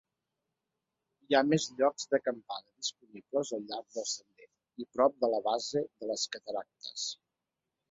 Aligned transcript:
Hi 1.27 1.35
ha 1.39 1.41
més 1.49 1.67
llocs 1.81 2.07
d'acampada 2.13 2.73
disponibles 2.85 3.53
al 3.59 3.69
llarg 3.73 3.93
del 3.99 4.09
sender 4.15 4.49
i 4.85 4.89
prop 4.97 5.23
de 5.27 5.31
la 5.37 5.43
base 5.51 5.87
de 5.87 6.13
les 6.15 6.27
cataractes. 6.39 7.09